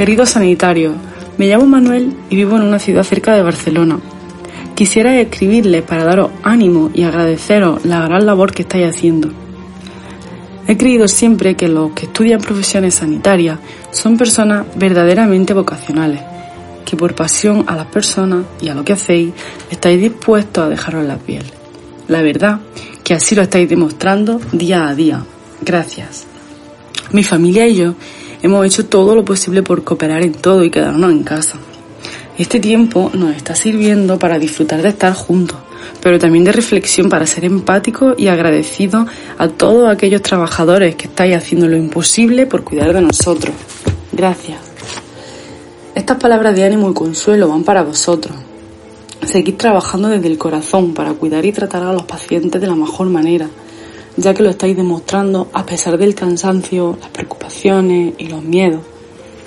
Queridos 0.00 0.30
sanitarios, 0.30 0.94
me 1.36 1.46
llamo 1.46 1.66
Manuel 1.66 2.16
y 2.30 2.36
vivo 2.36 2.56
en 2.56 2.62
una 2.62 2.78
ciudad 2.78 3.02
cerca 3.02 3.34
de 3.34 3.42
Barcelona. 3.42 4.00
Quisiera 4.74 5.20
escribirles 5.20 5.82
para 5.82 6.04
daros 6.04 6.30
ánimo 6.42 6.90
y 6.94 7.02
agradeceros 7.02 7.84
la 7.84 8.00
gran 8.00 8.24
labor 8.24 8.50
que 8.54 8.62
estáis 8.62 8.86
haciendo. 8.86 9.28
He 10.66 10.78
creído 10.78 11.06
siempre 11.06 11.54
que 11.54 11.68
los 11.68 11.92
que 11.92 12.06
estudian 12.06 12.40
profesiones 12.40 12.94
sanitarias 12.94 13.58
son 13.90 14.16
personas 14.16 14.64
verdaderamente 14.74 15.52
vocacionales, 15.52 16.22
que 16.86 16.96
por 16.96 17.14
pasión 17.14 17.64
a 17.66 17.76
las 17.76 17.88
personas 17.88 18.46
y 18.62 18.70
a 18.70 18.74
lo 18.74 18.82
que 18.86 18.94
hacéis 18.94 19.34
estáis 19.70 20.00
dispuestos 20.00 20.64
a 20.64 20.70
dejaros 20.70 21.04
la 21.04 21.18
piel. 21.18 21.44
La 22.08 22.22
verdad 22.22 22.60
que 23.04 23.12
así 23.12 23.34
lo 23.34 23.42
estáis 23.42 23.68
demostrando 23.68 24.40
día 24.50 24.88
a 24.88 24.94
día. 24.94 25.22
Gracias. 25.60 26.24
Mi 27.12 27.22
familia 27.22 27.68
y 27.68 27.74
yo 27.74 27.96
hemos 28.42 28.66
hecho 28.66 28.86
todo 28.86 29.14
lo 29.14 29.24
posible 29.24 29.62
por 29.62 29.84
cooperar 29.84 30.22
en 30.22 30.32
todo 30.32 30.64
y 30.64 30.70
quedarnos 30.70 31.10
en 31.10 31.22
casa. 31.22 31.58
Este 32.38 32.58
tiempo 32.58 33.10
nos 33.12 33.36
está 33.36 33.54
sirviendo 33.54 34.18
para 34.18 34.38
disfrutar 34.38 34.80
de 34.80 34.88
estar 34.88 35.12
juntos, 35.12 35.58
pero 36.02 36.18
también 36.18 36.44
de 36.44 36.52
reflexión 36.52 37.08
para 37.08 37.26
ser 37.26 37.44
empáticos 37.44 38.14
y 38.16 38.28
agradecidos 38.28 39.06
a 39.36 39.48
todos 39.48 39.90
aquellos 39.90 40.22
trabajadores 40.22 40.94
que 40.94 41.06
estáis 41.06 41.36
haciendo 41.36 41.68
lo 41.68 41.76
imposible 41.76 42.46
por 42.46 42.64
cuidar 42.64 42.94
de 42.94 43.02
nosotros. 43.02 43.54
Gracias. 44.12 44.58
Estas 45.94 46.18
palabras 46.18 46.54
de 46.54 46.64
ánimo 46.64 46.90
y 46.90 46.94
consuelo 46.94 47.48
van 47.48 47.64
para 47.64 47.82
vosotros. 47.82 48.34
Seguid 49.26 49.56
trabajando 49.56 50.08
desde 50.08 50.28
el 50.28 50.38
corazón 50.38 50.94
para 50.94 51.12
cuidar 51.12 51.44
y 51.44 51.52
tratar 51.52 51.82
a 51.82 51.92
los 51.92 52.04
pacientes 52.04 52.60
de 52.60 52.66
la 52.66 52.74
mejor 52.74 53.08
manera, 53.08 53.48
ya 54.16 54.34
que 54.34 54.42
lo 54.42 54.50
estáis 54.50 54.76
demostrando 54.76 55.48
a 55.52 55.64
pesar 55.64 55.98
del 55.98 56.14
cansancio, 56.14 56.98
las 57.00 57.10
preocupaciones 57.10 58.14
y 58.18 58.28
los 58.28 58.42
miedos. 58.42 58.80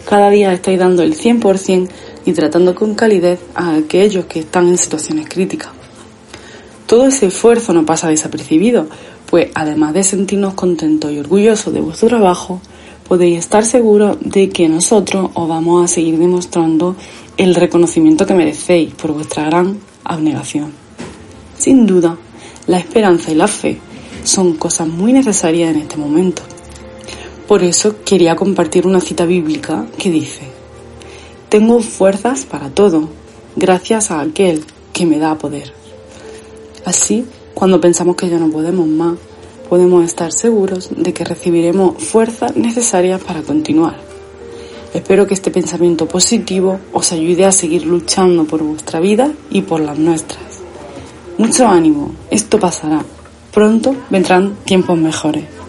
Cada 0.08 0.30
día 0.30 0.53
estáis 0.53 0.80
dando 0.80 1.03
el 1.03 1.16
100% 1.16 1.88
y 2.25 2.33
tratando 2.33 2.75
con 2.75 2.95
calidez 2.95 3.39
a 3.55 3.75
aquellos 3.75 4.25
que 4.25 4.39
están 4.39 4.67
en 4.67 4.78
situaciones 4.78 5.28
críticas. 5.30 5.72
Todo 6.86 7.08
ese 7.08 7.28
esfuerzo 7.28 7.73
no 7.73 7.86
pasa 7.86 8.09
desapercibido, 8.09 8.88
pues 9.30 9.50
además 9.55 9.94
de 9.94 10.03
sentirnos 10.03 10.53
contentos 10.53 11.11
y 11.11 11.20
orgullosos 11.20 11.73
de 11.73 11.81
vuestro 11.81 12.09
trabajo, 12.09 12.61
podéis 13.08 13.39
estar 13.39 13.66
seguros 13.66 14.17
de 14.22 14.50
que 14.50 14.70
nosotros 14.70 15.31
os 15.33 15.50
vamos 15.50 15.83
a 15.83 15.88
seguir 15.94 16.17
demostrando 16.17 16.95
el 17.38 17.55
reconocimiento 17.55 18.25
que 18.25 18.33
merecéis 18.33 18.94
por 18.94 19.14
vuestra 19.14 19.45
gran 19.45 19.80
abnegación. 20.03 20.72
Sin 21.58 21.86
duda, 21.86 22.17
la 22.67 22.77
esperanza 22.77 23.31
y 23.31 23.36
la 23.36 23.48
fe 23.48 23.80
son 24.24 24.54
cosas 24.54 24.88
muy 24.88 25.14
necesarias 25.14 25.76
en 25.76 25.82
este 25.82 25.98
momento. 25.98 26.42
Por 27.48 27.64
eso 27.64 27.96
quería 28.06 28.36
compartir 28.36 28.88
una 28.88 29.02
cita 29.02 29.26
bíblica 29.26 29.86
que 29.98 30.10
dice, 30.10 30.42
Tengo 31.50 31.80
fuerzas 31.82 32.46
para 32.46 32.70
todo, 32.70 33.10
gracias 33.56 34.12
a 34.12 34.22
aquel 34.22 34.64
que 34.94 35.06
me 35.06 35.20
da 35.20 35.38
poder. 35.38 35.74
Así, 36.86 37.26
cuando 37.54 37.80
pensamos 37.80 38.16
que 38.16 38.30
ya 38.30 38.40
no 38.40 38.50
podemos 38.50 38.88
más, 38.88 39.18
podemos 39.70 40.06
estar 40.06 40.32
seguros 40.32 40.90
de 40.96 41.14
que 41.14 41.26
recibiremos 41.26 42.02
fuerzas 42.04 42.56
necesarias 42.56 43.22
para 43.22 43.42
continuar. 43.42 43.98
Espero 44.94 45.26
que 45.26 45.34
este 45.34 45.50
pensamiento 45.50 46.08
positivo 46.08 46.80
os 46.94 47.12
ayude 47.12 47.46
a 47.46 47.52
seguir 47.52 47.86
luchando 47.86 48.46
por 48.46 48.62
vuestra 48.62 49.00
vida 49.00 49.32
y 49.50 49.64
por 49.64 49.80
las 49.80 49.98
nuestras. 49.98 50.44
Mucho 51.38 51.68
ánimo, 51.68 52.12
esto 52.30 52.60
pasará. 52.60 53.04
Pronto 53.54 53.96
vendrán 54.09 54.56
tiempos 54.66 54.98
mejores. 54.98 55.62